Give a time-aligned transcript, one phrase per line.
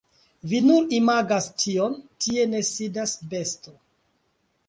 [0.51, 3.77] Vi nur imagas tion, tie ne sidas besto.